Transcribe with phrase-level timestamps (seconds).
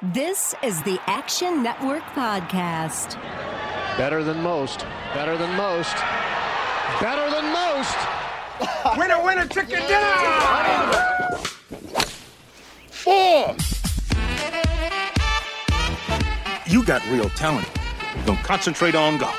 [0.00, 3.20] This is the Action Network Podcast.
[3.96, 4.86] Better than most.
[5.12, 5.92] Better than most.
[7.00, 7.96] Better than most.
[8.96, 10.14] winner, winner, chicken dinner!
[12.90, 13.56] Four.
[16.68, 17.68] You got real talent.
[18.24, 19.34] Don't concentrate on golf.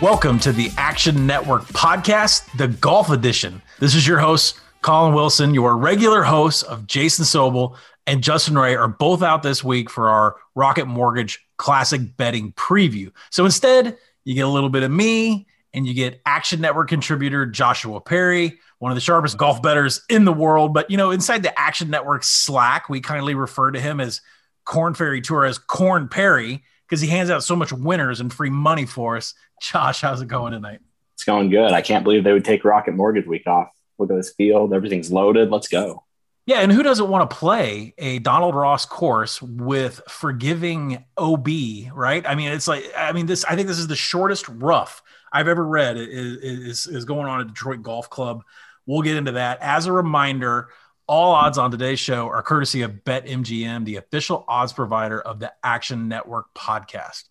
[0.00, 3.62] Welcome to the Action Network Podcast, the Golf Edition.
[3.80, 8.74] This is your host, Collin Wilson, your regular host of Jason Sobel and Justin Ray
[8.74, 13.12] are both out this week for our Rocket Mortgage Classic Betting Preview.
[13.30, 17.46] So instead, you get a little bit of me and you get Action Network contributor
[17.46, 20.74] Joshua Perry, one of the sharpest golf bettors in the world.
[20.74, 24.20] But, you know, inside the Action Network Slack, we kindly refer to him as
[24.64, 28.50] Korn Ferry Tour as Corn Perry because he hands out so much winners and free
[28.50, 29.34] money for us.
[29.62, 30.80] Josh, how's it going tonight?
[31.14, 31.70] It's going good.
[31.70, 33.68] I can't believe they would take Rocket Mortgage Week off.
[34.02, 34.74] Look at this field.
[34.74, 35.50] Everything's loaded.
[35.50, 36.02] Let's go.
[36.44, 41.46] Yeah, and who doesn't want to play a Donald Ross course with forgiving OB,
[41.94, 42.26] right?
[42.26, 45.46] I mean, it's like I mean this I think this is the shortest rough I've
[45.46, 48.42] ever read is is, going on at Detroit Golf Club.
[48.86, 49.58] We'll get into that.
[49.60, 50.70] As a reminder,
[51.06, 55.52] all odds on today's show are courtesy of BetMGM, the official odds provider of the
[55.62, 57.22] Action Network podcast.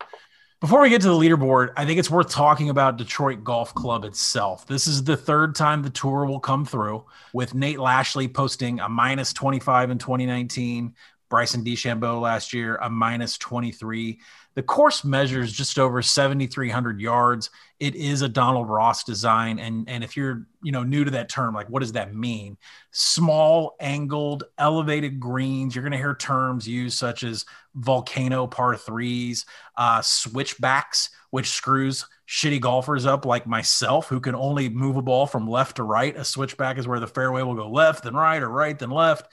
[0.62, 4.04] Before we get to the leaderboard, I think it's worth talking about Detroit Golf Club
[4.04, 4.64] itself.
[4.64, 8.88] This is the third time the tour will come through, with Nate Lashley posting a
[8.88, 10.94] minus 25 in 2019,
[11.28, 14.20] Bryson DeChambeau last year, a minus 23.
[14.54, 17.50] The course measures just over 7,300 yards.
[17.80, 21.28] It is a Donald Ross design, and and if you're you know new to that
[21.28, 22.56] term, like what does that mean?
[22.92, 25.74] Small, angled, elevated greens.
[25.74, 32.06] You're going to hear terms used such as volcano par threes, uh, switchbacks, which screws
[32.28, 36.16] shitty golfers up like myself, who can only move a ball from left to right.
[36.16, 39.28] A switchback is where the fairway will go left, then right, or right, then left.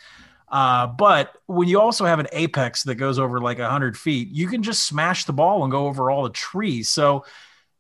[0.47, 4.47] Uh, but when you also have an apex that goes over like 100 feet, you
[4.47, 6.89] can just smash the ball and go over all the trees.
[6.89, 7.23] So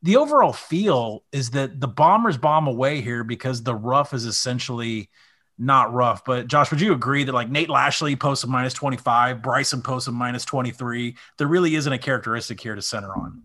[0.03, 5.09] the overall feel is that the bombers bomb away here because the rough is essentially
[5.59, 6.23] not rough.
[6.25, 10.07] But Josh, would you agree that like Nate Lashley posts a minus 25, Bryson posts
[10.07, 11.15] a minus 23?
[11.37, 13.43] There really isn't a characteristic here to center on.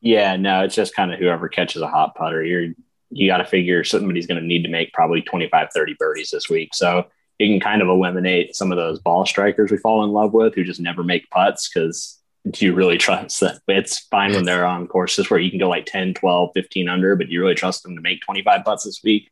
[0.00, 2.42] Yeah, no, it's just kind of whoever catches a hot putter.
[2.44, 2.74] You're
[3.10, 6.48] you got to figure somebody's going to need to make probably 25, 30 birdies this
[6.48, 6.74] week.
[6.74, 7.06] So
[7.38, 10.54] you can kind of eliminate some of those ball strikers we fall in love with
[10.54, 12.20] who just never make putts because
[12.50, 15.68] do you really trust that it's fine when they're on courses where you can go
[15.68, 18.84] like 10 12 15 under but do you really trust them to make 25 putts
[18.84, 19.30] this week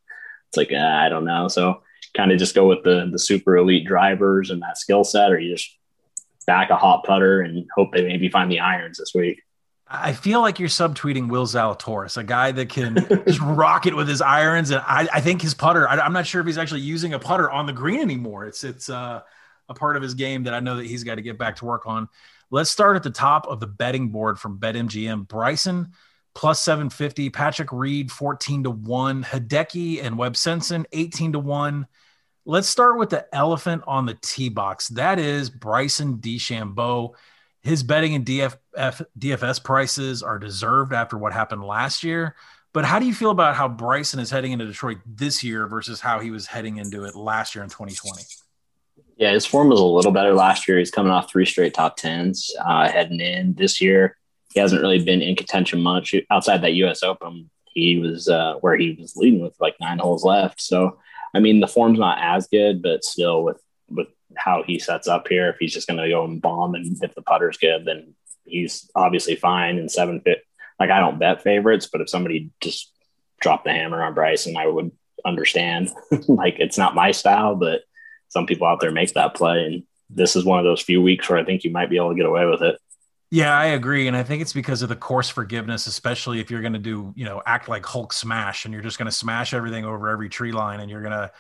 [0.48, 1.82] it's like uh, i don't know so
[2.16, 5.38] kind of just go with the the super elite drivers and that skill set or
[5.38, 5.76] you just
[6.46, 9.42] back a hot putter and hope they maybe find the irons this week
[9.94, 12.94] I feel like you're subtweeting Will Zalatoris, a guy that can
[13.26, 15.86] just rock it with his irons, and I, I think his putter.
[15.86, 18.46] I, am not sure if he's actually using a putter on the green anymore.
[18.46, 19.20] It's it's uh,
[19.68, 21.66] a part of his game that I know that he's got to get back to
[21.66, 22.08] work on.
[22.50, 25.28] Let's start at the top of the betting board from BetMGM.
[25.28, 25.92] Bryson
[26.34, 31.86] plus 750, Patrick Reed 14 to 1, Hideki and Webb Simpson 18 to 1.
[32.44, 34.88] Let's start with the elephant on the tee box.
[34.88, 37.14] That is Bryson DeChambeau
[37.62, 42.34] his betting and DFF, DFS prices are deserved after what happened last year.
[42.72, 46.00] But how do you feel about how Bryson is heading into Detroit this year versus
[46.00, 48.22] how he was heading into it last year in 2020?
[49.16, 50.78] Yeah, his form was a little better last year.
[50.78, 54.16] He's coming off three straight top tens uh, heading in this year.
[54.52, 57.02] He hasn't really been in contention much outside that U.S.
[57.02, 57.48] Open.
[57.66, 60.60] He was uh, where he was leading with like nine holes left.
[60.60, 60.98] So,
[61.34, 65.28] I mean, the form's not as good, but still with with how he sets up
[65.28, 65.50] here.
[65.50, 68.91] If he's just going to go and bomb, and if the putter's good, then he's
[68.94, 69.78] obviously fine.
[69.78, 70.43] And seven fit,
[70.78, 72.93] like I don't bet favorites, but if somebody just
[73.41, 74.93] dropped the hammer on Bryson, I would
[75.25, 75.91] understand.
[76.28, 77.82] like it's not my style, but
[78.28, 81.28] some people out there make that play, and this is one of those few weeks
[81.28, 82.78] where I think you might be able to get away with it.
[83.32, 86.60] Yeah, I agree, and I think it's because of the course forgiveness, especially if you're
[86.60, 89.54] going to do, you know, act like Hulk smash, and you're just going to smash
[89.54, 91.31] everything over every tree line, and you're going to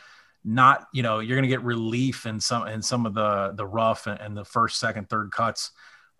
[0.42, 3.66] not you know you're going to get relief in some in some of the the
[3.66, 5.70] rough and, and the first second third cuts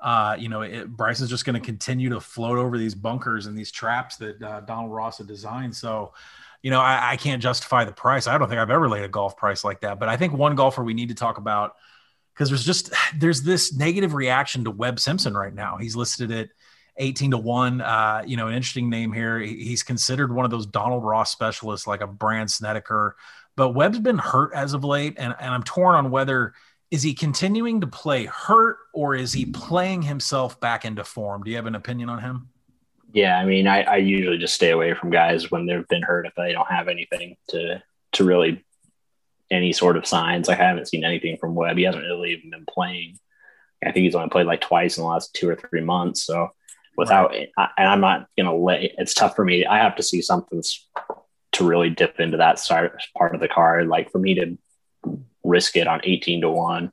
[0.03, 3.57] uh, you know, it, Bryson's just going to continue to float over these bunkers and
[3.57, 5.77] these traps that uh, Donald Ross had designed.
[5.77, 6.13] So,
[6.61, 8.27] you know, I, I, can't justify the price.
[8.27, 10.01] I don't think I've ever laid a golf price like that.
[10.01, 11.77] But I think one golfer we need to talk about
[12.35, 15.77] because there's just there's this negative reaction to Webb Simpson right now.
[15.77, 16.49] He's listed at
[16.99, 17.81] 18 to one.
[17.81, 19.39] Uh, you know, an interesting name here.
[19.39, 23.17] He's considered one of those Donald Ross specialists, like a Brandt Snedeker.
[23.57, 26.55] But Webb's been hurt as of late, and, and I'm torn on whether
[26.91, 31.43] is he continuing to play hurt or is he playing himself back into form?
[31.43, 32.49] Do you have an opinion on him?
[33.15, 36.27] Yeah, I mean, I, I usually just stay away from guys when they've been hurt
[36.27, 37.83] if they don't have anything to
[38.13, 38.63] to really
[39.53, 40.49] any sort of signs.
[40.49, 41.77] Like I haven't seen anything from Webb.
[41.77, 43.19] He hasn't really even been playing.
[43.85, 46.25] I think he's only played like twice in the last two or three months.
[46.25, 46.51] So
[46.97, 47.51] without, right.
[47.57, 49.67] I, and I'm not going to let, it's tough for me.
[49.67, 50.63] I have to see something
[51.53, 52.65] to really dip into that
[53.17, 53.89] part of the card.
[53.89, 54.59] Like for me to
[55.45, 56.93] risk it on 18 to one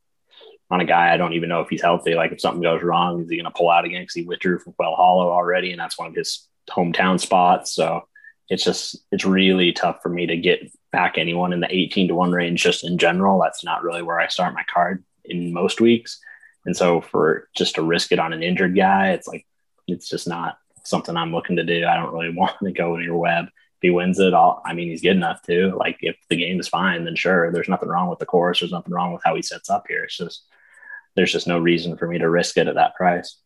[0.72, 2.16] on a guy I don't even know if he's healthy.
[2.16, 4.60] Like if something goes wrong, is he going to pull out again because he withdrew
[4.60, 7.74] from Quail Hollow already, and that's one of his hometown spots.
[7.74, 8.08] So
[8.50, 12.16] it's just it's really tough for me to get back anyone in the 18 to
[12.16, 13.40] one range just in general.
[13.40, 16.20] That's not really where I start my card in most weeks.
[16.66, 19.46] And so for just to risk it on an injured guy, it's like
[19.88, 21.86] it's just not something I'm looking to do.
[21.86, 23.46] I don't really want to go near Webb.
[23.46, 25.74] If he wins it, all I mean, he's good enough to.
[25.76, 27.52] Like if the game is fine, then sure.
[27.52, 28.60] There's nothing wrong with the course.
[28.60, 30.04] There's nothing wrong with how he sets up here.
[30.04, 30.44] It's just
[31.16, 33.38] there's just no reason for me to risk it at that price.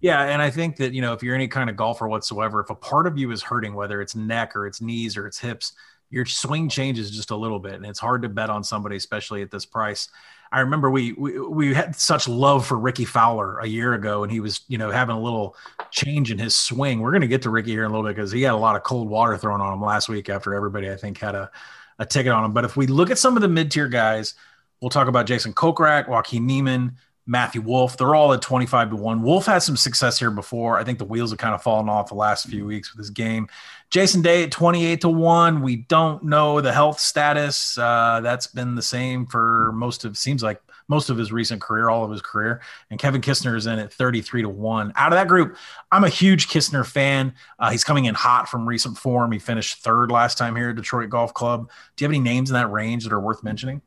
[0.00, 2.70] Yeah, and I think that you know if you're any kind of golfer whatsoever, if
[2.70, 5.72] a part of you is hurting, whether it's neck or it's knees or it's hips,
[6.10, 9.42] your swing changes just a little bit, and it's hard to bet on somebody, especially
[9.42, 10.08] at this price.
[10.50, 14.32] I remember we, we we had such love for Rickie Fowler a year ago, and
[14.32, 15.56] he was you know having a little
[15.90, 17.00] change in his swing.
[17.00, 18.56] We're going to get to Rickie here in a little bit because he had a
[18.56, 21.50] lot of cold water thrown on him last week after everybody I think had a
[21.98, 22.52] a ticket on him.
[22.52, 24.34] But if we look at some of the mid tier guys,
[24.80, 26.96] we'll talk about Jason Kokrak, Joaquin Niemann,
[27.26, 27.96] Matthew Wolff.
[27.96, 29.22] They're all at 25 to 1.
[29.22, 30.78] Wolff had some success here before.
[30.78, 33.10] I think the wheels have kind of fallen off the last few weeks with his
[33.10, 33.48] game.
[33.90, 35.62] Jason Day at 28 to 1.
[35.62, 37.78] We don't know the health status.
[37.78, 41.88] Uh, that's been the same for most of seems like most of his recent career,
[41.88, 42.60] all of his career.
[42.90, 44.92] And Kevin Kisner is in at 33 to 1.
[44.96, 45.56] Out of that group,
[45.92, 47.34] I'm a huge Kisner fan.
[47.58, 49.32] Uh, he's coming in hot from recent form.
[49.32, 51.70] He finished third last time here at Detroit Golf Club.
[51.96, 53.82] Do you have any names in that range that are worth mentioning?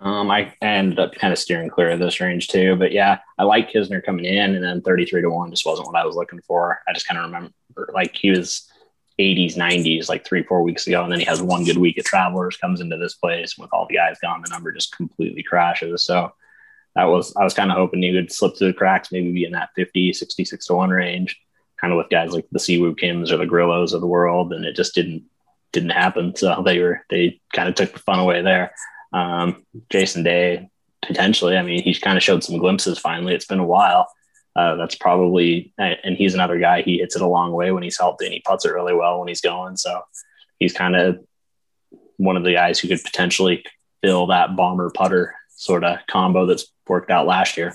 [0.00, 3.44] Um, I ended up kind of steering clear of this range too, but yeah, I
[3.44, 6.40] like Kisner coming in, and then 33 to one just wasn't what I was looking
[6.40, 6.80] for.
[6.88, 7.52] I just kind of remember
[7.94, 8.71] like he was
[9.18, 12.04] 80s, 90s, like three, four weeks ago, and then he has one good week at
[12.04, 16.04] Travelers, comes into this place with all the guys gone, the number just completely crashes.
[16.04, 16.32] So
[16.94, 19.44] that was I was kind of hoping he would slip through the cracks, maybe be
[19.44, 21.40] in that 50, 66 to one range,
[21.80, 24.52] kind of with guys like the Si Woo Kims or the Grillos of the world,
[24.52, 25.24] and it just didn't
[25.72, 26.34] didn't happen.
[26.36, 28.74] So they were they kind of took the fun away there.
[29.12, 30.70] Um, Jason Day,
[31.06, 31.56] potentially.
[31.56, 33.34] I mean, he's kind of showed some glimpses finally.
[33.34, 34.08] It's been a while.
[34.54, 36.82] Uh, that's probably, and he's another guy.
[36.82, 39.18] He hits it a long way when he's healthy and he puts it really well
[39.18, 39.76] when he's going.
[39.76, 40.02] So
[40.58, 41.24] he's kind of
[42.18, 43.64] one of the guys who could potentially
[44.02, 47.72] fill that bomber putter sort of combo that's worked out last year.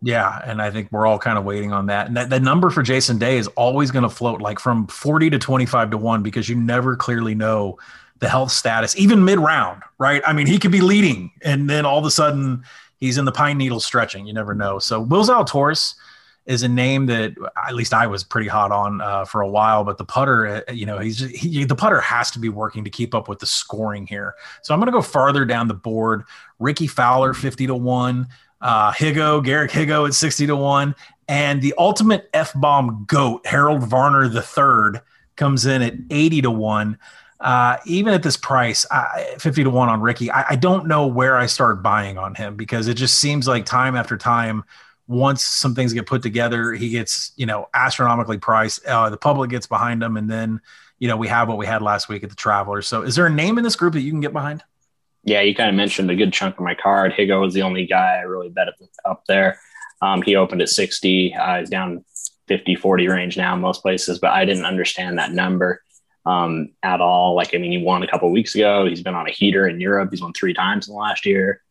[0.00, 2.06] Yeah, and I think we're all kind of waiting on that.
[2.06, 5.30] And that, the number for Jason Day is always going to float like from 40
[5.30, 7.78] to 25 to 1 because you never clearly know
[8.20, 10.22] the health status, even mid round, right?
[10.26, 12.64] I mean, he could be leading and then all of a sudden
[12.98, 14.26] he's in the pine needle stretching.
[14.26, 14.78] You never know.
[14.78, 15.94] So Will Zalatoris
[16.48, 17.34] is a name that
[17.66, 20.72] at least I was pretty hot on uh, for a while, but the putter, uh,
[20.72, 23.46] you know, he's he, the putter has to be working to keep up with the
[23.46, 24.34] scoring here.
[24.62, 26.24] So I'm going to go farther down the board.
[26.58, 28.28] Rickie Fowler, 50 to one,
[28.62, 30.94] uh, Higgo, Garrick Higgo at 60 to one,
[31.28, 35.00] and the ultimate F bomb goat, Harold Varner III
[35.36, 36.98] comes in at 80 to one
[37.40, 38.84] uh, even at this price,
[39.38, 42.56] 50 to 1 on Rickie, I, I, don't know where I start buying on him
[42.56, 44.64] because it just seems like time after time,
[45.06, 48.84] once some things get put together, he gets, you know, astronomically priced.
[48.84, 50.16] Uh, the public gets behind him.
[50.16, 50.60] And then,
[50.98, 52.86] you know, we have what we had last week at the Travelers.
[52.88, 54.62] So is there a name in this group that you can get behind?
[55.24, 57.12] Yeah, you kind of mentioned a good chunk of my card.
[57.12, 58.68] Higgo was the only guy I really bet
[59.04, 59.60] up there.
[60.02, 61.34] Um, he opened at 60.
[61.34, 62.04] Uh, he's down
[62.48, 65.82] 50, 40 range now in most places, but I didn't understand that number
[66.28, 67.34] um, at all.
[67.34, 68.86] Like, I mean, he won a couple weeks ago.
[68.86, 70.10] He's been on a heater in Europe.
[70.10, 71.62] He's won three times in the last year.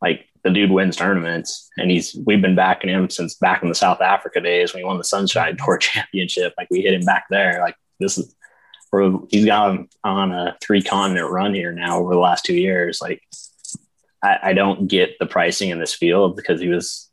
[0.00, 3.74] Like the dude wins tournaments, and he's we've been backing him since back in the
[3.74, 6.54] South Africa days when he won the Sunshine Tour Championship.
[6.56, 7.60] Like we hit him back there.
[7.60, 8.34] Like this is
[9.30, 13.00] he's got on a three continent run here now over the last two years.
[13.02, 13.20] Like
[14.22, 17.10] I, I don't get the pricing in this field because he was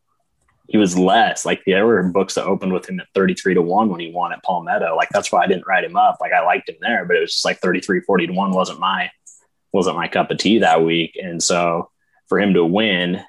[0.72, 1.46] he was less.
[1.46, 4.32] Like there were books that opened with him at 33 to 1 when he won
[4.32, 4.96] at Palmetto.
[4.96, 6.20] Like that's why I didn't write him up.
[6.22, 8.80] Like I liked him there, but it was just like 33, 40 to 1 wasn't
[8.80, 9.12] my
[9.74, 11.18] wasn't my cup of tea that week.
[11.22, 11.92] And so
[12.30, 13.22] for him to win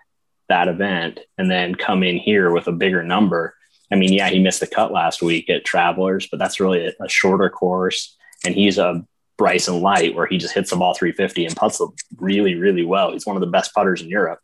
[0.49, 3.55] that event and then come in here with a bigger number.
[3.91, 6.93] I mean, yeah, he missed the cut last week at Travelers, but that's really a,
[7.05, 8.17] a shorter course.
[8.45, 9.05] And he's a
[9.37, 13.13] Bryson Light where he just hits the ball 350 and puts them really, really well.
[13.13, 14.39] He's one of the best putters in Europe.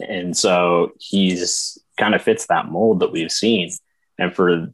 [0.00, 3.70] And so he's kind of fits that mold that we've seen.
[4.18, 4.72] And for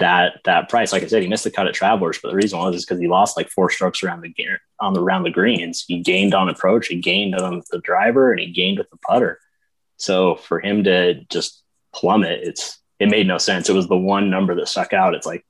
[0.00, 2.58] that that price, like I said, he missed the cut at Travelers, but the reason
[2.58, 5.30] was is because he lost like four strokes around the gear on the around the
[5.30, 5.84] greens.
[5.86, 9.38] He gained on approach, he gained on the driver, and he gained with the putter.
[9.96, 11.62] So for him to just
[11.94, 13.68] plummet, it's it made no sense.
[13.68, 15.14] It was the one number that stuck out.
[15.14, 15.44] It's like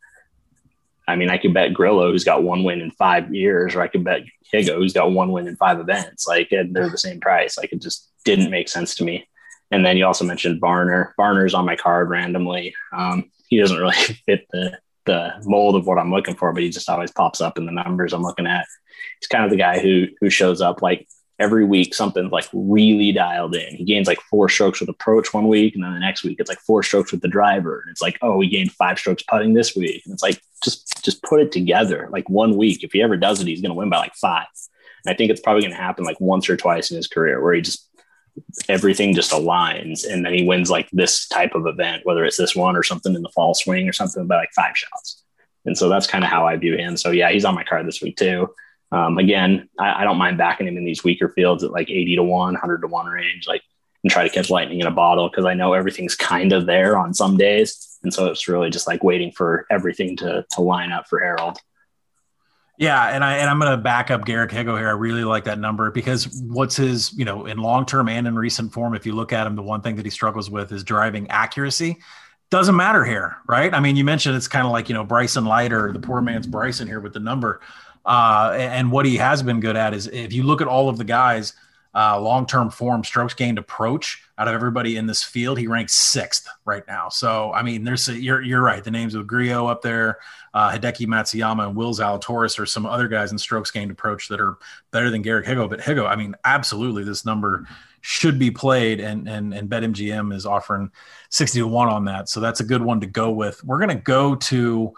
[1.08, 3.88] I mean, I could bet Grillo, who's got one win in five years, or I
[3.88, 6.26] could bet Higgo, who's got one win in five events.
[6.26, 7.58] Like, and they're the same price.
[7.58, 9.26] Like, it just didn't make sense to me.
[9.70, 11.14] And then you also mentioned Varner.
[11.16, 12.74] Varner's on my card randomly.
[12.92, 13.94] Um, he doesn't really
[14.26, 17.58] fit the the mold of what I'm looking for, but he just always pops up
[17.58, 18.64] in the numbers I'm looking at.
[19.20, 21.06] He's kind of the guy who who shows up like
[21.38, 23.74] every week something's like really dialed in.
[23.74, 26.48] He gains like four strokes with approach one week, and then the next week it's
[26.48, 27.80] like four strokes with the driver.
[27.80, 30.02] And it's like, oh, he gained five strokes putting this week.
[30.04, 32.08] And it's like just just put it together.
[32.10, 34.46] Like one week, if he ever does it, he's gonna win by like five.
[35.04, 37.54] And I think it's probably gonna happen like once or twice in his career where
[37.54, 37.88] he just
[38.68, 42.54] everything just aligns and then he wins like this type of event, whether it's this
[42.54, 45.22] one or something in the fall swing or something by like five shots.
[45.64, 46.96] And so that's kind of how I view him.
[46.96, 48.54] So yeah, he's on my card this week too.
[48.92, 52.16] Um, again, I, I, don't mind backing him in these weaker fields at like 80
[52.16, 53.62] to 1, 100 to 1 range, like
[54.04, 56.96] and try to catch lightning in a bottle because I know everything's kind of there
[56.96, 57.98] on some days.
[58.02, 61.58] And so it's really just like waiting for everything to, to line up for Harold.
[62.76, 64.88] Yeah, and I and I'm going to back up Garrick Higgo here.
[64.88, 68.34] I really like that number because what's his, you know, in long term and in
[68.34, 70.82] recent form, if you look at him, the one thing that he struggles with is
[70.82, 71.98] driving accuracy.
[72.50, 73.72] Doesn't matter here, right?
[73.72, 76.48] I mean, you mentioned it's kind of like you know Bryson Lighter, the poor man's
[76.48, 77.60] Bryson here with the number.
[78.04, 80.98] Uh, and what he has been good at is if you look at all of
[80.98, 81.54] the guys,
[81.94, 85.94] uh, long term form, strokes gained approach out of everybody in this field, he ranks
[85.94, 87.08] sixth right now.
[87.08, 88.82] So, I mean, there's a, you're, you're right.
[88.82, 90.18] The names of Grillo up there,
[90.54, 94.40] uh, Hideki Matsuyama and Will Zalatoris or some other guys in strokes gained approach that
[94.40, 94.56] are
[94.92, 95.68] better than Garrick Higgo.
[95.68, 97.66] But Higgo, I mean, absolutely, this number
[98.00, 100.90] should be played, and and and BetMGM is offering
[101.28, 102.28] sixty to one on that.
[102.28, 103.62] So that's a good one to go with.
[103.64, 104.94] We're gonna go to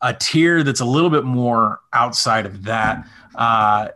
[0.00, 3.06] a tier that's a little bit more outside of that.
[3.34, 3.88] Uh,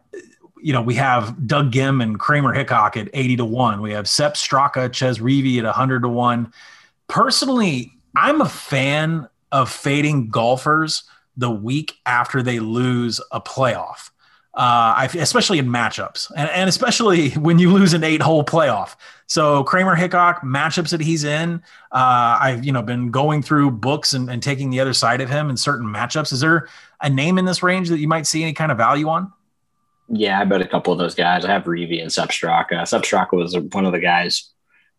[0.61, 3.81] you know, we have Doug Ghim and Kramer Hickok at 80 to 1.
[3.81, 6.53] We have Sepp Straka, Chez Reavie at 100 to 1.
[7.07, 11.05] Personally, I'm a fan of fading golfers
[11.37, 14.11] the week after they lose a playoff.
[14.55, 18.97] Uh, I, especially in matchups, and, and especially when you lose an eight-hole playoff.
[19.29, 21.63] So Kramer Hickok matchups that he's in,
[21.93, 25.31] uh, I've you know been going through books and, and taking the other side of
[25.31, 26.33] him in certain matchups.
[26.33, 26.69] Is there
[27.01, 29.33] a name in this range that you might see any kind of value on?
[30.09, 31.45] Yeah, I bet a couple of those guys.
[31.45, 32.71] I have Reavie and Sepp Straka.
[32.71, 34.51] Straka was one of the guys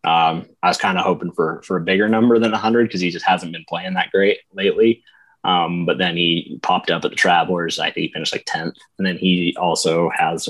[0.04, 3.10] um, I was kind of hoping for for a bigger number than 100 because he
[3.10, 5.04] just hasn't been playing that great lately.
[5.44, 7.78] Um, but then he popped up at the Travelers.
[7.78, 8.76] I think he finished like 10th.
[8.98, 10.48] And then he also has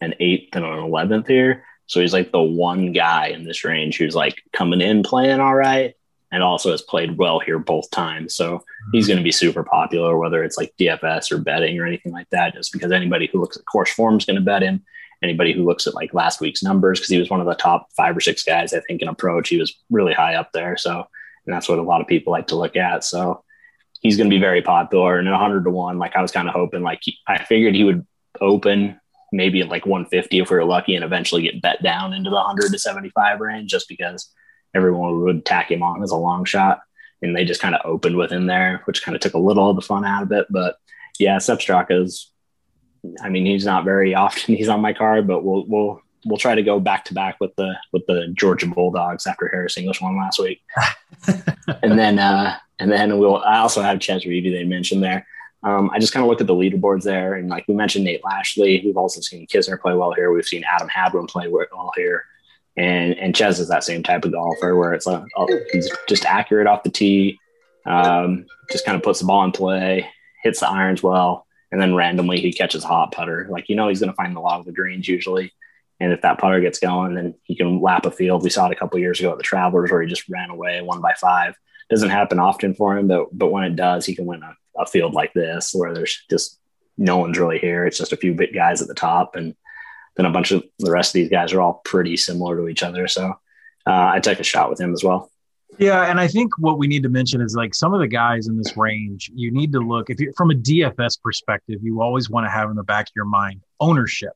[0.00, 1.64] an eighth and an 11th here.
[1.86, 5.54] So he's like the one guy in this range who's like coming in playing all
[5.54, 5.94] right
[6.32, 8.34] and also has played well here both times.
[8.34, 12.12] So he's going to be super popular, whether it's like DFS or betting or anything
[12.12, 14.84] like that, just because anybody who looks at course form is going to bet him.
[15.22, 17.88] Anybody who looks at like last week's numbers, because he was one of the top
[17.96, 20.76] five or six guys, I think, in approach, he was really high up there.
[20.76, 21.06] So,
[21.46, 23.04] and that's what a lot of people like to look at.
[23.04, 23.44] So
[24.00, 25.18] he's going to be very popular.
[25.18, 27.74] And at 100 to 1, like I was kind of hoping, like he, I figured
[27.74, 28.06] he would
[28.40, 28.98] open
[29.32, 32.36] maybe at like 150 if we were lucky and eventually get bet down into the
[32.36, 34.32] 100 to 75 range just because
[34.74, 36.80] everyone would tack him on as a long shot.
[37.22, 39.70] And they just kind of opened with him there, which kind of took a little
[39.70, 40.46] of the fun out of it.
[40.48, 40.76] But
[41.18, 42.32] yeah, Sepp Straka's,
[43.22, 46.54] I mean, he's not very often he's on my card, but we'll, we'll, we'll try
[46.54, 50.16] to go back to back with the, with the Georgia Bulldogs after Harris English won
[50.16, 50.60] last week.
[51.82, 55.26] and then, uh, and then we'll, I also have Chez Reavie they mentioned there.
[55.62, 58.24] Um, I just kind of looked at the leaderboards there, and like we mentioned, Nate
[58.24, 58.82] Lashley.
[58.84, 60.32] We've also seen Kisner play well here.
[60.32, 62.24] We've seen Adam Hadwin play well here,
[62.76, 66.24] and and Chez is that same type of golfer where it's like oh, he's just
[66.24, 67.38] accurate off the tee,
[67.84, 70.08] um, just kind of puts the ball in play,
[70.42, 73.46] hits the irons well, and then randomly he catches a hot putter.
[73.50, 75.52] Like you know he's going to find the lot of the greens usually,
[75.98, 78.42] and if that putter gets going, then he can lap a field.
[78.42, 80.80] We saw it a couple years ago at the Travelers where he just ran away
[80.82, 81.54] one by five
[81.90, 84.86] doesn't happen often for him, but but when it does, he can win a, a
[84.86, 86.58] field like this where there's just
[86.96, 87.84] no one's really here.
[87.84, 89.54] It's just a few big guys at the top, and
[90.16, 92.84] then a bunch of the rest of these guys are all pretty similar to each
[92.84, 93.08] other.
[93.08, 93.30] So
[93.86, 95.30] uh, I took a shot with him as well.
[95.80, 98.48] Yeah, and I think what we need to mention is like some of the guys
[98.48, 102.28] in this range, you need to look if you from a DFS perspective, you always
[102.28, 104.34] want to have in the back of your mind ownership.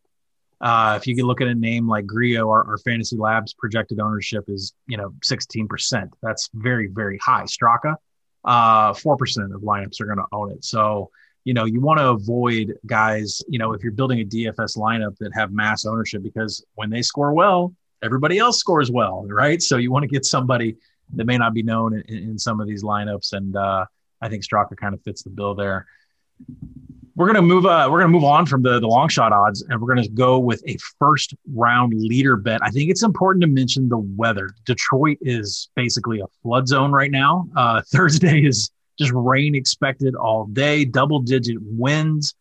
[0.62, 4.00] Uh, if you can look at a name like Grillo, our, our, Fantasy Labs projected
[4.00, 6.08] ownership is you know 16%.
[6.22, 7.42] That's very very high.
[7.42, 7.96] Straka,
[8.46, 10.64] uh, four percent of lineups are going to own it.
[10.64, 11.10] So
[11.44, 13.42] you know you want to avoid guys.
[13.48, 17.02] You know if you're building a DFS lineup that have mass ownership because when they
[17.02, 19.60] score well, everybody else scores well, right?
[19.60, 20.76] So you want to get somebody
[21.14, 23.84] that may not be known in, in some of these lineups, and uh,
[24.20, 25.86] I think Straka kind of fits the bill there
[27.16, 29.80] we're gonna move uh, we're gonna move on from the the long shot odds and
[29.80, 32.60] we're gonna go with a first round leader bet.
[32.62, 34.50] I think it's important to mention the weather.
[34.64, 37.48] Detroit is basically a flood zone right now.
[37.56, 42.34] Uh, Thursday is just rain expected all day, double digit winds.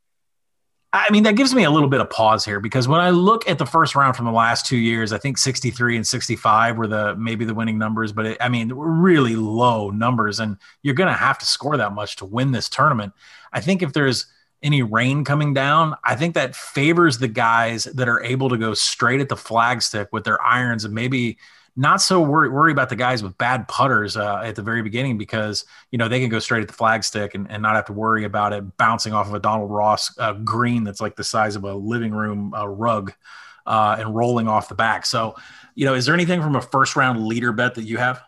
[0.95, 3.49] I mean, that gives me a little bit of pause here because when I look
[3.49, 6.85] at the first round from the last two years, I think 63 and 65 were
[6.85, 11.09] the maybe the winning numbers, but it, I mean, really low numbers, and you're going
[11.09, 13.11] to have to score that much to win this tournament.
[13.51, 14.27] I think if there's
[14.61, 18.75] any rain coming down, I think that favors the guys that are able to go
[18.75, 21.39] straight at the flagstick with their irons and maybe
[21.75, 25.17] not so worry, worry about the guys with bad putters uh, at the very beginning
[25.17, 27.93] because you know they can go straight at the flagstick and, and not have to
[27.93, 31.55] worry about it bouncing off of a Donald Ross uh, green that's like the size
[31.55, 33.13] of a living room uh, rug
[33.65, 35.05] uh, and rolling off the back.
[35.05, 35.35] So,
[35.75, 38.21] you know, is there anything from a first round leader bet that you have?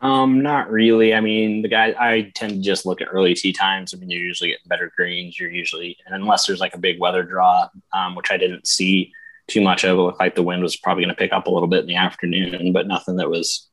[0.00, 1.14] Um, not really.
[1.14, 3.94] I mean, the guy I tend to just look at early tee times.
[3.94, 5.38] I mean, you're usually getting better greens.
[5.38, 9.12] You're usually, and unless there's like a big weather draw, um, which I didn't see
[9.52, 9.98] too much of.
[9.98, 11.86] It looked like the wind was probably going to pick up a little bit in
[11.86, 13.68] the afternoon, but nothing that was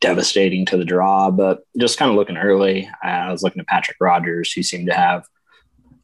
[0.00, 1.30] devastating to the draw.
[1.30, 4.94] But just kind of looking early, I was looking at Patrick Rodgers, who seemed to
[4.94, 5.24] have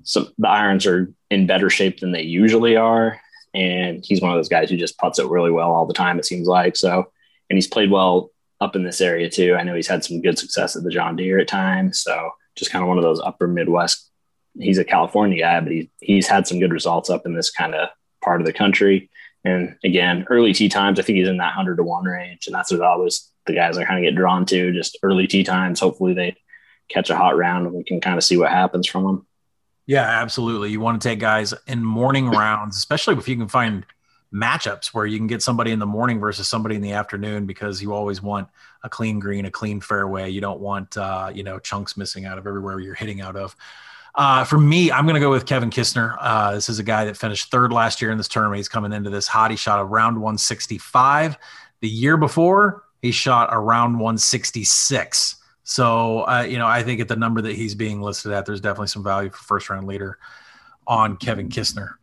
[0.02, 0.28] some.
[0.38, 3.20] The irons are in better shape than they usually are,
[3.54, 6.18] and he's one of those guys who just puts it really well all the time.
[6.18, 7.10] It seems like so,
[7.48, 9.56] and he's played well up in this area too.
[9.58, 12.02] I know he's had some good success at the John Deere at times.
[12.02, 14.10] So just kind of one of those upper Midwest.
[14.58, 17.74] He's a California guy, but he, he's had some good results up in this kind
[17.74, 17.88] of
[18.22, 19.10] part of the country.
[19.44, 22.46] And again, early tee times, I think he's in that 100 to 1 range.
[22.46, 25.44] And that's what always the guys are kind of get drawn to, just early tee
[25.44, 25.80] times.
[25.80, 26.36] Hopefully they
[26.88, 29.26] catch a hot round and we can kind of see what happens from them.
[29.86, 30.70] Yeah, absolutely.
[30.70, 33.84] You want to take guys in morning rounds, especially if you can find
[34.32, 37.82] matchups where you can get somebody in the morning versus somebody in the afternoon because
[37.82, 38.48] you always want
[38.84, 40.30] a clean green, a clean fairway.
[40.30, 43.56] You don't want, uh, you know, chunks missing out of everywhere you're hitting out of.
[44.14, 46.16] Uh, for me, I'm going to go with Kevin Kisner.
[46.20, 48.58] Uh, this is a guy that finished third last year in this tournament.
[48.58, 49.50] He's coming into this hot.
[49.50, 51.36] He shot around 165.
[51.80, 55.36] The year before, he shot around 166.
[55.62, 58.60] So, uh, you know, I think at the number that he's being listed at, there's
[58.60, 60.18] definitely some value for first round leader
[60.86, 61.94] on Kevin Kisner.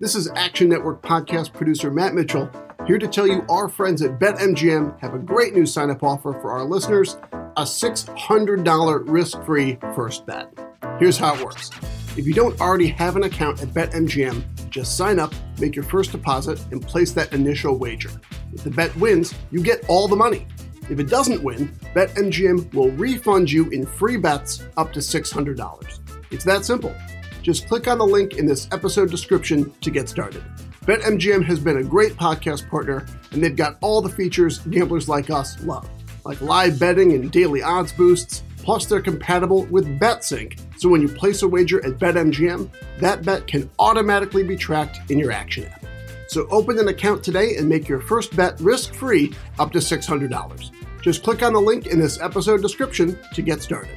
[0.00, 2.50] This is Action Network podcast producer Matt Mitchell
[2.86, 6.32] here to tell you our friends at BetMGM have a great new sign up offer
[6.32, 7.16] for our listeners
[7.56, 10.52] a $600 risk free first bet.
[10.98, 11.70] Here's how it works
[12.16, 16.12] if you don't already have an account at BetMGM, just sign up, make your first
[16.12, 18.10] deposit, and place that initial wager.
[18.52, 20.46] If the bet wins, you get all the money.
[20.88, 26.00] If it doesn't win, BetMGM will refund you in free bets up to $600.
[26.30, 26.94] It's that simple.
[27.42, 30.44] Just click on the link in this episode description to get started.
[30.82, 35.30] BetMGM has been a great podcast partner, and they've got all the features gamblers like
[35.30, 35.88] us love
[36.24, 38.42] like live betting and daily odds boosts.
[38.58, 43.46] Plus, they're compatible with BetSync, so when you place a wager at BetMGM, that bet
[43.46, 45.84] can automatically be tracked in your Action app.
[46.28, 50.70] So open an account today and make your first bet risk free up to $600.
[51.02, 53.96] Just click on the link in this episode description to get started.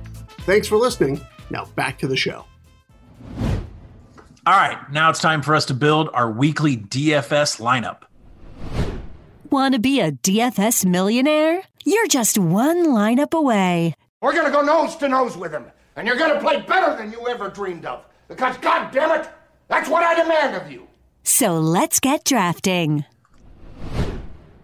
[0.45, 1.21] Thanks for listening.
[1.49, 2.45] Now back to the show.
[4.43, 8.03] All right, now it's time for us to build our weekly DFS lineup.
[9.51, 11.61] Want to be a DFS millionaire?
[11.85, 13.93] You're just one lineup away.
[14.21, 17.27] We're gonna go nose to nose with him, and you're gonna play better than you
[17.27, 18.03] ever dreamed of.
[18.27, 19.29] Because, God damn it,
[19.67, 20.87] that's what I demand of you.
[21.23, 23.05] So let's get drafting.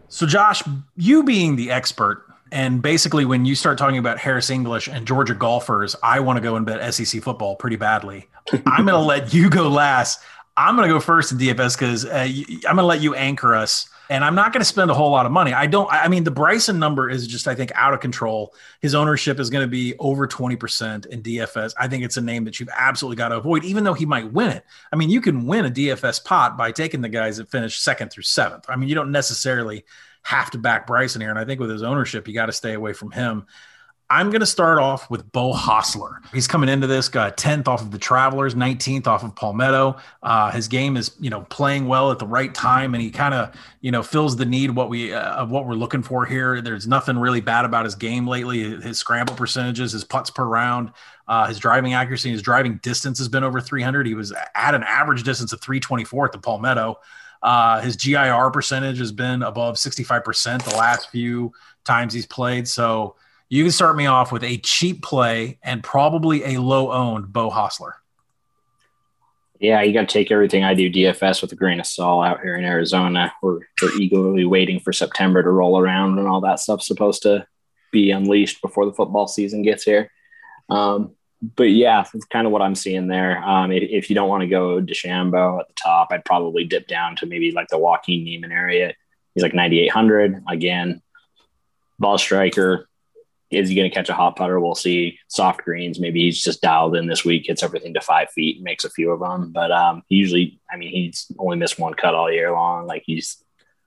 [0.10, 0.64] So, Josh,
[0.96, 5.36] you being the expert, and basically, when you start talking about Harris English and Georgia
[5.36, 8.28] golfers, I want to go and bet SEC football pretty badly.
[8.66, 10.22] I'm going to let you go last.
[10.56, 12.28] I'm going to go first in DFS because uh,
[12.68, 13.90] I'm going to let you anchor us.
[14.10, 15.54] And I'm not going to spend a whole lot of money.
[15.54, 18.54] I don't, I mean, the Bryson number is just, I think, out of control.
[18.80, 21.74] His ownership is going to be over 20% in DFS.
[21.78, 24.32] I think it's a name that you've absolutely got to avoid, even though he might
[24.32, 24.64] win it.
[24.94, 28.12] I mean, you can win a DFS pot by taking the guys that finish second
[28.12, 28.66] through seventh.
[28.70, 29.84] I mean, you don't necessarily
[30.28, 31.30] have to back Bryson here.
[31.30, 33.46] And I think with his ownership, you got to stay away from him.
[34.10, 36.20] I'm going to start off with Beau Hossler.
[36.34, 39.98] He's coming into this, got 10th off of the Travelers, 19th off of Palmetto.
[40.24, 43.34] Uh, his game is, you know, playing well at the right time, and he kind
[43.34, 46.62] of, you know, fills the need what we uh, of what we're looking for here.
[46.62, 48.80] There's nothing really bad about his game lately.
[48.82, 50.92] His scramble percentages, his putts per round,
[51.28, 54.08] uh, his driving accuracy, his driving distance has been over 300.
[54.08, 57.00] He was at an average distance of 324 at the Palmetto.
[57.42, 61.54] Uh, his GIR percentage has been above 65% the last few
[61.86, 62.68] times he's played.
[62.68, 63.16] So,
[63.50, 67.50] You can start me off with a cheap play and probably a low owned Beau
[67.50, 67.94] Hossler.
[69.60, 72.42] Yeah, you got to take everything I do DFS with a grain of salt out
[72.42, 73.34] here in Arizona.
[73.42, 77.48] We're, we're eagerly waiting for September to roll around and all that stuff's supposed to
[77.92, 80.12] be unleashed before the football season gets here.
[80.70, 83.38] Um, but yeah, that's kind of what I'm seeing there.
[83.44, 86.88] Um, if, if, you don't want to go DeChambeau at the top, I'd probably dip
[86.88, 88.94] down to maybe like the Joaquin Niemann area.
[89.36, 91.02] He's like 9,800 again.
[92.00, 92.90] Ball striker.
[93.52, 94.60] Is he going to catch a hot putter?
[94.60, 95.20] We'll see.
[95.28, 96.00] Soft greens.
[96.00, 99.12] Maybe he's just dialed in this week, hits everything to five feet, makes a few
[99.12, 99.52] of them.
[99.54, 102.88] But um, usually, I mean, he's only missed one cut all year long.
[102.88, 103.42] Like he's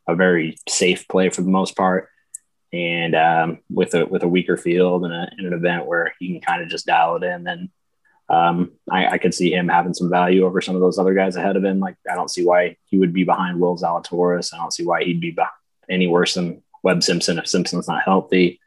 [0.09, 2.09] a very safe play for the most part
[2.73, 6.29] and um, with a with a weaker field and, a, and, an event where he
[6.29, 7.71] can kind of just dial it in, then
[8.29, 11.35] um, I, I, could see him having some value over some of those other guys
[11.35, 11.81] ahead of him.
[11.81, 14.55] Like I don't see why he would be behind Will Zalatoris.
[14.55, 15.37] I don't see why he'd be
[15.89, 18.61] any worse than Webb Simpson if Simpson's not healthy.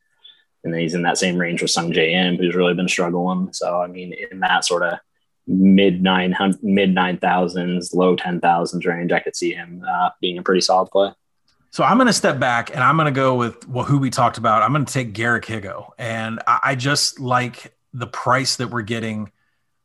[0.64, 3.54] And then he's in that same range with Sungjae Im, who's really been struggling.
[3.54, 5.00] So I mean, in that sort of
[5.48, 10.38] mid nine mid nine thousands, low ten thousands range, I could see him uh, being
[10.38, 11.12] a pretty solid play.
[11.74, 14.12] So I'm going to step back and I'm going to go with well, who we
[14.12, 14.62] talked about.
[14.62, 15.90] I'm going to take Garrick Higgo.
[15.98, 19.32] and I, I just like the price that we're getting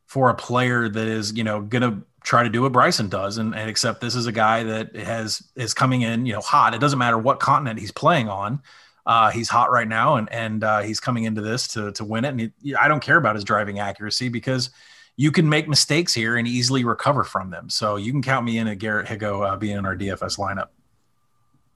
[0.05, 3.39] for a player that is, you know, going to try to do what Bryson does,
[3.39, 6.75] and, and except this is a guy that has is coming in, you know, hot.
[6.75, 8.61] It doesn't matter what continent he's playing on.
[9.07, 12.27] Uh, he's hot right now, and and uh, he's coming into this to to win
[12.27, 12.29] it.
[12.29, 14.69] And he, I don't care about his driving accuracy because
[15.17, 17.71] you can make mistakes here and easily recover from them.
[17.71, 20.69] So you can count me in at Garrick Higgo uh, being in our DFS lineup.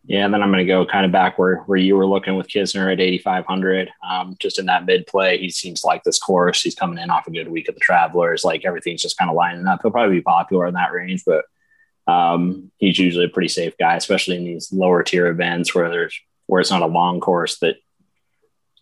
[0.05, 2.35] Yeah, and then I'm going to go kind of back where, where you were looking
[2.35, 3.89] with Kisner at 8,500.
[4.09, 6.61] Um, just in that mid play, he seems like this course.
[6.61, 8.43] He's coming in off a good week of the Travelers.
[8.43, 9.81] Like everything's just kind of lining up.
[9.81, 11.45] He'll probably be popular in that range, but
[12.09, 16.19] um, he's usually a pretty safe guy, especially in these lower tier events where there's
[16.47, 17.77] where it's not a long course that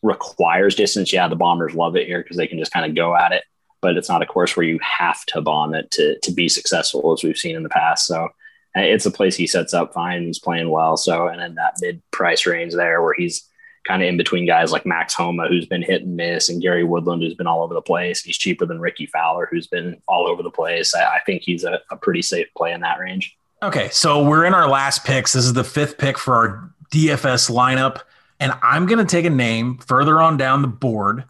[0.02, 1.12] requires distance.
[1.12, 3.44] Yeah, the Bombers love it here because they can just kind of go at it,
[3.82, 7.12] but it's not a course where you have to bomb it to to be successful,
[7.12, 8.06] as we've seen in the past.
[8.06, 8.30] So
[8.74, 10.22] it's a place he sets up fine.
[10.22, 10.96] He's playing well.
[10.96, 13.48] So, and in that mid price range there where he's
[13.84, 16.84] kind of in between guys like Max Homa, who's been hit and miss, and Gary
[16.84, 18.22] Woodland, who's been all over the place.
[18.22, 20.94] He's cheaper than Rickie Fowler, who's been all over the place.
[20.94, 23.36] I, I think he's a, a pretty safe play in that range.
[23.62, 23.88] Okay.
[23.90, 25.32] So we're in our last picks.
[25.32, 28.02] This is the fifth pick for our DFS lineup.
[28.38, 31.24] And I'm going to take a name further on down the board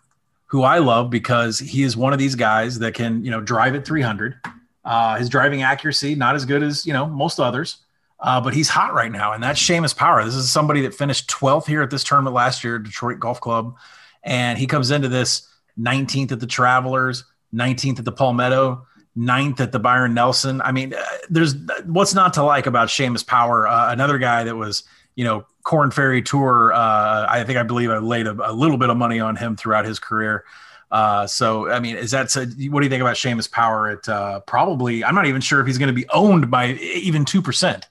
[0.46, 3.74] who I love because he is one of these guys that can, you know, drive
[3.74, 4.37] at 300
[4.85, 7.79] uh, his driving accuracy not as good as you know most others,
[8.21, 10.25] uh, but he's hot right now, and that's Seamus Power.
[10.25, 13.77] This is somebody that finished 12th here at this tournament last year, Detroit Golf Club,
[14.23, 19.73] and he comes into this 19th at the Travelers, 19th at the Palmetto, 9th at
[19.73, 20.61] the Byron Nelson.
[20.62, 24.57] I mean, uh, there's what's not to like about Seamus Power, uh, another guy that
[24.57, 24.85] was
[25.16, 26.73] you know Corn Ferry Tour.
[26.73, 29.57] Uh, I think I believe I laid a, a little bit of money on him
[29.57, 30.45] throughout his career.
[30.90, 33.88] Uh, so, I mean, is that a, what do you think about Seamus Power?
[33.88, 37.24] At uh, probably, I'm not even sure if he's going to be owned by even
[37.24, 37.88] two percent.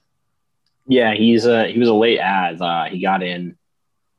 [0.86, 2.60] Yeah, he's a he was a late ad.
[2.60, 3.56] Uh, he got in,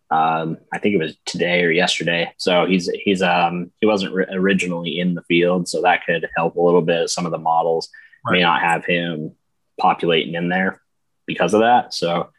[0.10, 2.34] um, I think it was today or yesterday.
[2.38, 6.62] So he's he's um he wasn't originally in the field, so that could help a
[6.62, 7.10] little bit.
[7.10, 7.89] Some of the models
[8.26, 8.34] right.
[8.38, 9.34] may not have him
[9.80, 10.82] populating in there
[11.26, 11.94] because of that.
[11.94, 12.30] So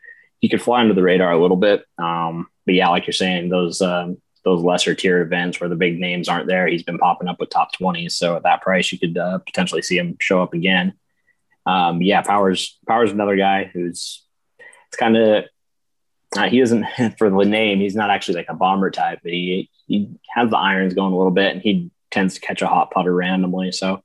[0.40, 1.84] he could fly under the radar a little bit.
[1.98, 5.98] Um, but yeah, like you're saying, those um, those lesser tier events where the big
[5.98, 6.66] names aren't there.
[6.66, 8.12] He's been popping up with top 20s.
[8.12, 10.94] So at that price, you could uh, potentially see him show up again.
[11.64, 14.24] Um, yeah, Powers, Powers, another guy who's
[14.88, 15.44] it's kind of,
[16.36, 16.84] uh, he isn't
[17.18, 17.78] for the name.
[17.78, 21.16] He's not actually like a bomber type, but he, he has the irons going a
[21.16, 23.70] little bit and he tends to catch a hot putter randomly.
[23.70, 24.02] So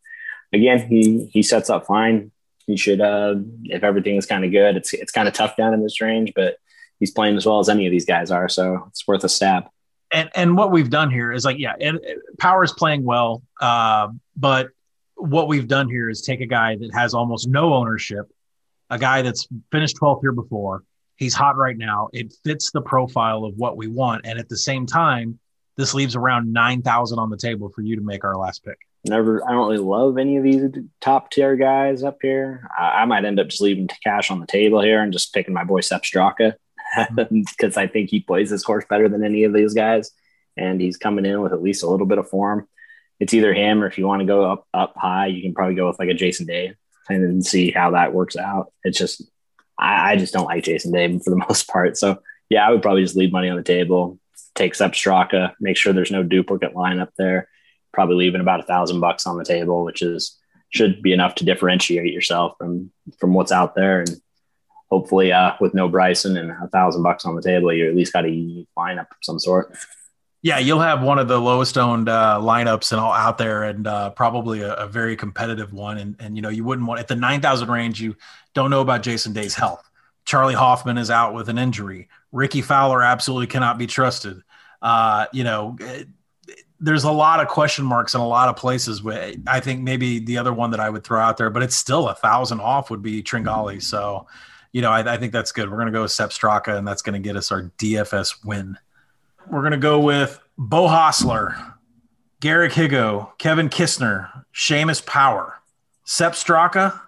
[0.53, 2.31] again, he, he sets up fine.
[2.67, 5.73] He should, uh, if everything is kind of good, it's, it's kind of tough down
[5.73, 6.57] in this range, but
[6.99, 8.49] he's playing as well as any of these guys are.
[8.49, 9.65] So it's worth a stab
[10.11, 11.99] and and what we've done here is like yeah and
[12.39, 14.69] power is playing well uh, but
[15.15, 18.29] what we've done here is take a guy that has almost no ownership
[18.89, 20.83] a guy that's finished 12th here before
[21.15, 24.57] he's hot right now it fits the profile of what we want and at the
[24.57, 25.39] same time
[25.75, 28.79] this leaves around 9000 on the table for you to make our last pick.
[29.05, 30.63] Never i don't really love any of these
[31.01, 32.67] top tier guys up here.
[32.77, 35.53] I, I might end up just leaving cash on the table here and just picking
[35.53, 36.55] my boy Sepp Straka
[37.29, 40.11] because I think he plays his horse better than any of these guys,
[40.55, 42.67] and he's coming in with at least a little bit of form.
[43.19, 45.75] It's either him or if you want to go up up high, you can probably
[45.75, 46.75] go with like a Jason Day
[47.09, 48.71] and then see how that works out.
[48.83, 49.23] It's just
[49.77, 51.97] I, I just don't like Jason Day for the most part.
[51.97, 54.19] So yeah, I would probably just leave money on the table,
[54.55, 57.49] take Sepp Straka, make sure there's no duplicate line up there.
[57.93, 60.37] Probably leaving about a thousand bucks on the table, which is
[60.69, 64.21] should be enough to differentiate yourself from from what's out there and
[64.89, 68.13] hopefully uh, with no Bryson and a thousand bucks on the table, you at least
[68.13, 69.75] got a unique lineup of some sort.
[70.41, 73.87] Yeah, you'll have one of the lowest owned uh, lineups and all out there, and
[73.87, 75.97] uh, probably a, a, very competitive one.
[75.97, 77.99] And and you know you wouldn't want at the nine thousand range.
[77.99, 78.15] You
[78.53, 79.83] don't know about Jason Day's health.
[80.25, 82.07] Charley Hoffman is out with an injury.
[82.31, 84.41] Rickie Fowler absolutely cannot be trusted.
[84.81, 85.75] Uh, you know,
[86.79, 89.01] there's a lot of question marks in a lot of places.
[89.01, 91.75] Where I think maybe the other one that I would throw out there, but it's
[91.75, 93.81] still a thousand off would be Tringali.
[93.81, 94.27] So,
[94.71, 95.69] you know, I, I think that's good.
[95.69, 98.45] We're going to go with Sepp Straka, and that's going to get us our DFS
[98.45, 98.77] win.
[99.49, 101.73] We're going to go with Beau Hossler,
[102.39, 105.61] Garrick Higgo, Kevin Kisner, Seamus Power,
[106.03, 106.99] Sepp Straka,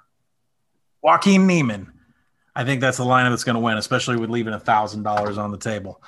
[1.02, 1.92] Joaquin Niemann.
[2.56, 5.38] I think that's the lineup that's going to win, especially with leaving a thousand dollars
[5.38, 6.02] on the table.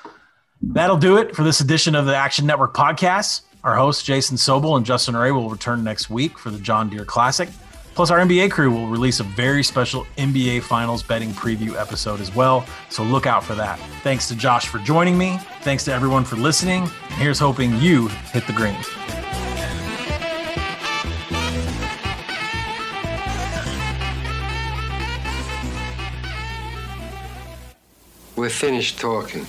[0.61, 3.41] That'll do it for this edition of the Action Network podcast.
[3.63, 7.05] Our hosts, Jason Sobel and Justin Ray, will return next week for the John Deere
[7.05, 7.49] Classic.
[7.93, 12.33] Plus, our NBA crew will release a very special NBA Finals betting preview episode as
[12.33, 12.65] well.
[12.89, 13.79] So look out for that.
[14.01, 15.37] Thanks to Josh for joining me.
[15.61, 16.83] Thanks to everyone for listening.
[16.83, 18.75] And here's hoping you hit the green.
[28.35, 29.45] We're finished talking.